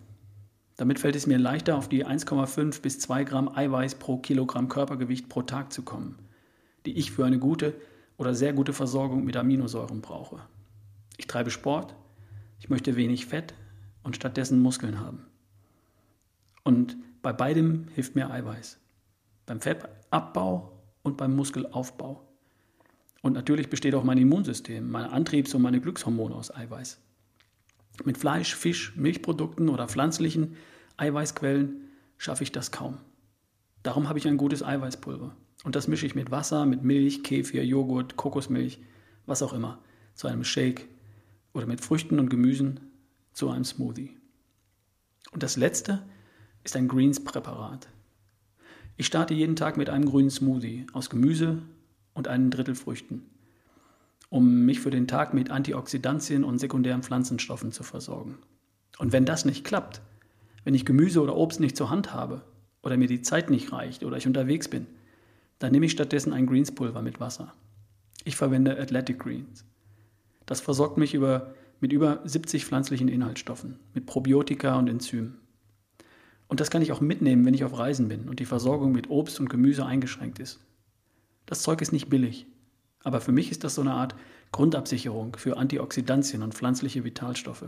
Damit 0.76 0.98
fällt 0.98 1.16
es 1.16 1.26
mir 1.26 1.38
leichter, 1.38 1.76
auf 1.76 1.88
die 1.88 2.04
1,5 2.04 2.80
bis 2.80 2.98
2 3.00 3.24
Gramm 3.24 3.48
Eiweiß 3.48 3.96
pro 3.96 4.18
Kilogramm 4.18 4.68
Körpergewicht 4.68 5.28
pro 5.28 5.42
Tag 5.42 5.72
zu 5.72 5.82
kommen, 5.82 6.18
die 6.84 6.96
ich 6.98 7.12
für 7.12 7.24
eine 7.24 7.38
gute 7.38 7.74
oder 8.16 8.34
sehr 8.34 8.52
gute 8.52 8.72
Versorgung 8.72 9.24
mit 9.24 9.36
Aminosäuren 9.36 10.00
brauche. 10.00 10.40
Ich 11.16 11.26
treibe 11.26 11.50
Sport, 11.50 11.94
ich 12.58 12.70
möchte 12.70 12.96
wenig 12.96 13.26
Fett 13.26 13.54
und 14.02 14.16
stattdessen 14.16 14.60
Muskeln 14.60 15.00
haben. 15.00 15.26
Und 16.62 16.96
bei 17.22 17.32
beidem 17.32 17.88
hilft 17.94 18.14
mir 18.14 18.30
Eiweiß. 18.30 18.78
Beim 19.46 19.60
Fettabbau 19.60 20.72
und 21.02 21.16
beim 21.16 21.36
Muskelaufbau. 21.36 22.26
Und 23.22 23.32
natürlich 23.32 23.70
besteht 23.70 23.94
auch 23.94 24.04
mein 24.04 24.18
Immunsystem, 24.18 24.90
meine 24.90 25.12
Antriebs- 25.12 25.54
und 25.54 25.62
meine 25.62 25.80
Glückshormone 25.80 26.34
aus 26.34 26.54
Eiweiß. 26.54 27.00
Mit 28.04 28.18
Fleisch, 28.18 28.54
Fisch, 28.54 28.94
Milchprodukten 28.96 29.68
oder 29.68 29.88
pflanzlichen 29.88 30.56
Eiweißquellen 30.96 31.88
schaffe 32.18 32.42
ich 32.42 32.52
das 32.52 32.72
kaum. 32.72 32.98
Darum 33.82 34.08
habe 34.08 34.18
ich 34.18 34.26
ein 34.26 34.36
gutes 34.36 34.62
Eiweißpulver. 34.62 35.36
Und 35.64 35.76
das 35.76 35.88
mische 35.88 36.06
ich 36.06 36.14
mit 36.14 36.30
Wasser, 36.30 36.66
mit 36.66 36.82
Milch, 36.82 37.22
Kefir, 37.22 37.64
Joghurt, 37.64 38.16
Kokosmilch, 38.16 38.80
was 39.26 39.42
auch 39.42 39.52
immer, 39.52 39.78
zu 40.14 40.28
einem 40.28 40.44
Shake 40.44 40.88
oder 41.54 41.66
mit 41.66 41.80
Früchten 41.80 42.18
und 42.18 42.28
Gemüsen 42.28 42.80
zu 43.32 43.48
einem 43.48 43.64
Smoothie. 43.64 44.18
Und 45.30 45.42
das 45.42 45.56
letzte 45.56 46.02
ist 46.62 46.76
ein 46.76 46.88
Greens-Präparat. 46.88 47.88
Ich 48.96 49.06
starte 49.06 49.32
jeden 49.32 49.56
Tag 49.56 49.78
mit 49.78 49.88
einem 49.88 50.04
grünen 50.04 50.30
Smoothie 50.30 50.86
aus 50.92 51.08
Gemüse, 51.08 51.62
und 52.14 52.28
einen 52.28 52.50
Drittel 52.50 52.74
Früchten, 52.74 53.22
um 54.30 54.64
mich 54.64 54.80
für 54.80 54.90
den 54.90 55.06
Tag 55.06 55.34
mit 55.34 55.50
Antioxidantien 55.50 56.44
und 56.44 56.58
sekundären 56.58 57.02
Pflanzenstoffen 57.02 57.72
zu 57.72 57.82
versorgen. 57.82 58.38
Und 58.98 59.12
wenn 59.12 59.26
das 59.26 59.44
nicht 59.44 59.64
klappt, 59.64 60.00
wenn 60.62 60.74
ich 60.74 60.86
Gemüse 60.86 61.20
oder 61.20 61.36
Obst 61.36 61.60
nicht 61.60 61.76
zur 61.76 61.90
Hand 61.90 62.14
habe 62.14 62.42
oder 62.82 62.96
mir 62.96 63.08
die 63.08 63.22
Zeit 63.22 63.50
nicht 63.50 63.72
reicht 63.72 64.04
oder 64.04 64.16
ich 64.16 64.26
unterwegs 64.26 64.68
bin, 64.68 64.86
dann 65.58 65.72
nehme 65.72 65.86
ich 65.86 65.92
stattdessen 65.92 66.32
ein 66.32 66.46
Greenspulver 66.46 67.02
mit 67.02 67.20
Wasser. 67.20 67.52
Ich 68.24 68.36
verwende 68.36 68.78
Athletic 68.78 69.18
Greens. 69.18 69.64
Das 70.46 70.60
versorgt 70.60 70.98
mich 70.98 71.14
über, 71.14 71.54
mit 71.80 71.92
über 71.92 72.20
70 72.24 72.64
pflanzlichen 72.64 73.08
Inhaltsstoffen, 73.08 73.78
mit 73.94 74.06
Probiotika 74.06 74.78
und 74.78 74.88
Enzymen. 74.88 75.38
Und 76.48 76.60
das 76.60 76.70
kann 76.70 76.82
ich 76.82 76.92
auch 76.92 77.00
mitnehmen, 77.00 77.44
wenn 77.44 77.54
ich 77.54 77.64
auf 77.64 77.78
Reisen 77.78 78.08
bin 78.08 78.28
und 78.28 78.40
die 78.40 78.44
Versorgung 78.44 78.92
mit 78.92 79.10
Obst 79.10 79.40
und 79.40 79.48
Gemüse 79.48 79.86
eingeschränkt 79.86 80.38
ist. 80.38 80.60
Das 81.46 81.62
Zeug 81.62 81.80
ist 81.80 81.92
nicht 81.92 82.08
billig, 82.08 82.46
aber 83.02 83.20
für 83.20 83.32
mich 83.32 83.50
ist 83.50 83.64
das 83.64 83.74
so 83.74 83.80
eine 83.80 83.92
Art 83.92 84.14
Grundabsicherung 84.52 85.36
für 85.36 85.56
Antioxidantien 85.56 86.42
und 86.42 86.54
pflanzliche 86.54 87.04
Vitalstoffe. 87.04 87.66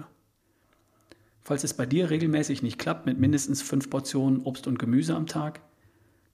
Falls 1.43 1.65
es 1.65 1.75
bei 1.75 1.87
dir 1.87 2.11
regelmäßig 2.11 2.63
nicht 2.63 2.79
klappt 2.79 3.07
mit 3.07 3.19
mindestens 3.19 3.63
fünf 3.63 3.89
Portionen 3.91 4.41
Obst 4.41 4.67
und 4.67 4.79
Gemüse 4.79 5.15
am 5.15 5.27
Tag, 5.27 5.61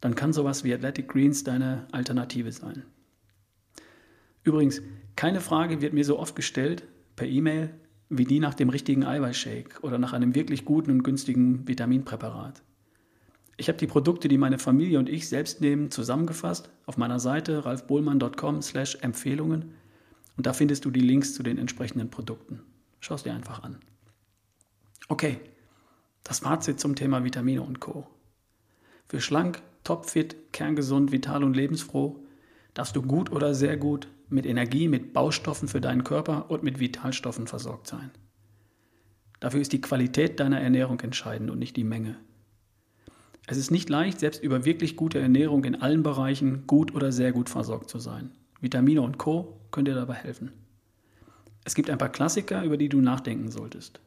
dann 0.00 0.14
kann 0.14 0.32
sowas 0.32 0.64
wie 0.64 0.74
Athletic 0.74 1.08
Greens 1.08 1.44
deine 1.44 1.86
Alternative 1.92 2.50
sein. 2.50 2.84
Übrigens, 4.42 4.82
keine 5.16 5.40
Frage 5.40 5.80
wird 5.80 5.92
mir 5.92 6.04
so 6.04 6.18
oft 6.18 6.36
gestellt 6.36 6.84
per 7.16 7.26
E-Mail 7.26 7.74
wie 8.08 8.24
die 8.24 8.40
nach 8.40 8.54
dem 8.54 8.68
richtigen 8.68 9.04
Eiweißshake 9.04 9.80
oder 9.80 9.98
nach 9.98 10.12
einem 10.12 10.34
wirklich 10.34 10.66
guten 10.66 10.90
und 10.90 11.02
günstigen 11.02 11.66
Vitaminpräparat. 11.66 12.62
Ich 13.56 13.68
habe 13.68 13.78
die 13.78 13.86
Produkte, 13.86 14.28
die 14.28 14.38
meine 14.38 14.58
Familie 14.58 14.98
und 14.98 15.08
ich 15.08 15.28
selbst 15.28 15.60
nehmen, 15.60 15.90
zusammengefasst 15.90 16.70
auf 16.84 16.98
meiner 16.98 17.20
Seite 17.20 17.64
ralfbohlmann.com/empfehlungen 17.64 19.74
und 20.36 20.46
da 20.46 20.52
findest 20.52 20.84
du 20.84 20.90
die 20.90 21.00
Links 21.00 21.34
zu 21.34 21.42
den 21.42 21.58
entsprechenden 21.58 22.10
Produkten. 22.10 22.60
Schau 23.00 23.14
es 23.14 23.22
dir 23.22 23.34
einfach 23.34 23.62
an. 23.62 23.78
Okay, 25.08 25.38
das 26.22 26.40
Fazit 26.40 26.80
zum 26.80 26.94
Thema 26.94 27.24
Vitamine 27.24 27.62
und 27.62 27.80
Co. 27.80 28.06
Für 29.08 29.20
schlank, 29.20 29.62
topfit, 29.84 30.52
kerngesund, 30.52 31.12
vital 31.12 31.44
und 31.44 31.54
lebensfroh 31.54 32.24
darfst 32.74 32.96
du 32.96 33.02
gut 33.02 33.32
oder 33.32 33.54
sehr 33.54 33.76
gut 33.76 34.08
mit 34.32 34.46
Energie, 34.46 34.88
mit 34.88 35.12
Baustoffen 35.12 35.68
für 35.68 35.80
deinen 35.80 36.04
Körper 36.04 36.50
und 36.50 36.62
mit 36.62 36.80
Vitalstoffen 36.80 37.46
versorgt 37.46 37.86
sein. 37.86 38.10
Dafür 39.40 39.60
ist 39.60 39.72
die 39.72 39.80
Qualität 39.80 40.40
deiner 40.40 40.60
Ernährung 40.60 41.00
entscheidend 41.00 41.50
und 41.50 41.58
nicht 41.58 41.76
die 41.76 41.84
Menge. 41.84 42.16
Es 43.46 43.56
ist 43.56 43.70
nicht 43.70 43.88
leicht, 43.88 44.20
selbst 44.20 44.42
über 44.42 44.64
wirklich 44.64 44.96
gute 44.96 45.18
Ernährung 45.18 45.64
in 45.64 45.74
allen 45.82 46.02
Bereichen 46.02 46.66
gut 46.66 46.94
oder 46.94 47.10
sehr 47.10 47.32
gut 47.32 47.48
versorgt 47.48 47.90
zu 47.90 47.98
sein. 47.98 48.30
Vitamine 48.60 49.02
und 49.02 49.18
Co 49.18 49.60
können 49.72 49.86
dir 49.86 49.94
dabei 49.94 50.14
helfen. 50.14 50.52
Es 51.64 51.74
gibt 51.74 51.90
ein 51.90 51.98
paar 51.98 52.08
Klassiker, 52.08 52.62
über 52.62 52.76
die 52.76 52.88
du 52.88 53.00
nachdenken 53.00 53.50
solltest. 53.50 54.00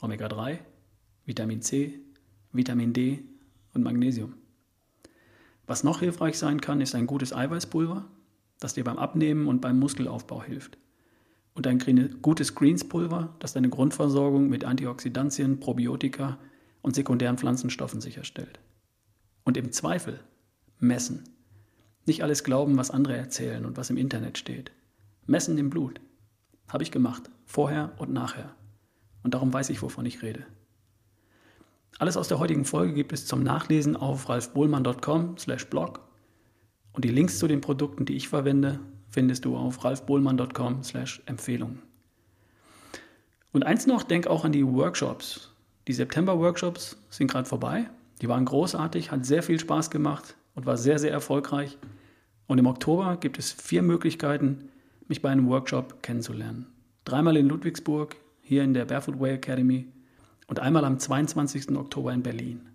Omega-3, 0.00 0.58
Vitamin 1.26 1.60
C, 1.60 2.00
Vitamin 2.52 2.92
D 2.92 3.24
und 3.74 3.82
Magnesium. 3.82 4.34
Was 5.66 5.84
noch 5.84 6.00
hilfreich 6.00 6.38
sein 6.38 6.62
kann, 6.62 6.80
ist 6.80 6.94
ein 6.94 7.06
gutes 7.06 7.34
Eiweißpulver, 7.34 8.06
das 8.60 8.74
dir 8.74 8.84
beim 8.84 8.98
Abnehmen 8.98 9.46
und 9.46 9.60
beim 9.60 9.78
Muskelaufbau 9.78 10.42
hilft. 10.42 10.78
Und 11.54 11.66
ein 11.66 11.78
gutes 12.22 12.54
Greenspulver, 12.54 13.34
das 13.40 13.52
deine 13.52 13.68
Grundversorgung 13.68 14.48
mit 14.48 14.64
Antioxidantien, 14.64 15.60
Probiotika 15.60 16.38
und 16.82 16.94
sekundären 16.94 17.38
Pflanzenstoffen 17.38 18.00
sicherstellt. 18.00 18.60
Und 19.44 19.56
im 19.56 19.72
Zweifel 19.72 20.20
messen. 20.78 21.24
Nicht 22.06 22.22
alles 22.22 22.44
glauben, 22.44 22.76
was 22.76 22.90
andere 22.90 23.16
erzählen 23.16 23.66
und 23.66 23.76
was 23.76 23.90
im 23.90 23.96
Internet 23.96 24.38
steht. 24.38 24.72
Messen 25.26 25.58
im 25.58 25.68
Blut. 25.68 26.00
Habe 26.68 26.82
ich 26.82 26.90
gemacht, 26.90 27.30
vorher 27.44 27.92
und 27.98 28.12
nachher. 28.12 28.54
Und 29.22 29.34
darum 29.34 29.52
weiß 29.52 29.70
ich, 29.70 29.82
wovon 29.82 30.06
ich 30.06 30.22
rede. 30.22 30.46
Alles 31.98 32.16
aus 32.16 32.28
der 32.28 32.38
heutigen 32.38 32.64
Folge 32.64 32.94
gibt 32.94 33.12
es 33.12 33.26
zum 33.26 33.42
Nachlesen 33.42 33.96
auf 33.96 34.28
ralfbohlmann.com/blog 34.28 36.07
und 36.92 37.04
die 37.04 37.10
Links 37.10 37.38
zu 37.38 37.46
den 37.46 37.60
Produkten, 37.60 38.04
die 38.04 38.16
ich 38.16 38.28
verwende, 38.28 38.80
findest 39.08 39.44
du 39.44 39.56
auf 39.56 39.84
ralfbohlmann.com/empfehlungen. 39.84 41.78
Und 43.52 43.64
eins 43.64 43.86
noch, 43.86 44.02
denk 44.02 44.26
auch 44.26 44.44
an 44.44 44.50
die 44.52 44.66
Workshops. 44.66 45.54
Die 45.86 45.94
September-Workshops 45.94 46.98
sind 47.08 47.30
gerade 47.30 47.48
vorbei. 47.48 47.88
Die 48.20 48.28
waren 48.28 48.44
großartig, 48.44 49.10
hat 49.10 49.24
sehr 49.24 49.42
viel 49.42 49.58
Spaß 49.58 49.88
gemacht 49.90 50.36
und 50.54 50.66
war 50.66 50.76
sehr, 50.76 50.98
sehr 50.98 51.12
erfolgreich. 51.12 51.78
Und 52.46 52.58
im 52.58 52.66
Oktober 52.66 53.16
gibt 53.16 53.38
es 53.38 53.52
vier 53.52 53.80
Möglichkeiten, 53.82 54.68
mich 55.06 55.22
bei 55.22 55.30
einem 55.30 55.48
Workshop 55.48 56.02
kennenzulernen. 56.02 56.66
Dreimal 57.04 57.36
in 57.36 57.48
Ludwigsburg, 57.48 58.16
hier 58.42 58.64
in 58.64 58.74
der 58.74 58.84
Barefoot 58.84 59.20
Way 59.20 59.34
Academy 59.34 59.86
und 60.46 60.60
einmal 60.60 60.84
am 60.84 60.98
22. 60.98 61.76
Oktober 61.76 62.12
in 62.12 62.22
Berlin. 62.22 62.68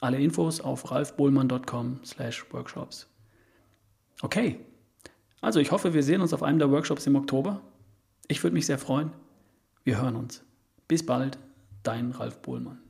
Alle 0.00 0.18
Infos 0.18 0.60
auf 0.60 0.90
ralfbohlmann.com/workshops. 0.90 3.08
Okay, 4.20 4.58
also 5.40 5.60
ich 5.60 5.70
hoffe, 5.70 5.94
wir 5.94 6.02
sehen 6.02 6.22
uns 6.22 6.32
auf 6.32 6.42
einem 6.42 6.58
der 6.58 6.72
Workshops 6.72 7.06
im 7.06 7.14
Oktober. 7.14 7.60
Ich 8.26 8.42
würde 8.42 8.54
mich 8.54 8.66
sehr 8.66 8.78
freuen. 8.78 9.12
Wir 9.84 10.02
hören 10.02 10.16
uns. 10.16 10.42
Bis 10.88 11.06
bald, 11.06 11.38
dein 11.84 12.10
Ralf 12.10 12.42
Bohlmann. 12.42 12.80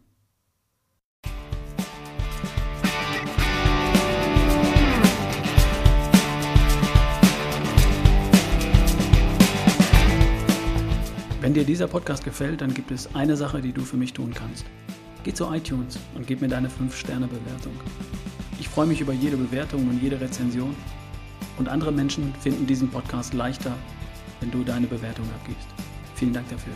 Wenn 11.42 11.52
dir 11.52 11.64
dieser 11.64 11.88
Podcast 11.88 12.24
gefällt, 12.24 12.62
dann 12.62 12.72
gibt 12.72 12.90
es 12.90 13.14
eine 13.14 13.36
Sache, 13.36 13.60
die 13.60 13.72
du 13.72 13.82
für 13.82 13.98
mich 13.98 14.14
tun 14.14 14.32
kannst. 14.32 14.64
Geh 15.24 15.34
zu 15.34 15.44
iTunes 15.52 15.98
und 16.14 16.26
gib 16.26 16.40
mir 16.40 16.48
deine 16.48 16.68
5-Sterne-Bewertung. 16.68 17.74
Ich 18.58 18.70
freue 18.70 18.86
mich 18.86 19.02
über 19.02 19.12
jede 19.12 19.36
Bewertung 19.36 19.86
und 19.90 20.02
jede 20.02 20.18
Rezension. 20.18 20.74
Und 21.58 21.68
andere 21.68 21.92
Menschen 21.92 22.34
finden 22.40 22.66
diesen 22.66 22.88
Podcast 22.88 23.34
leichter, 23.34 23.74
wenn 24.40 24.50
du 24.50 24.62
deine 24.62 24.86
Bewertung 24.86 25.26
abgibst. 25.40 25.68
Vielen 26.14 26.32
Dank 26.32 26.48
dafür. 26.48 26.72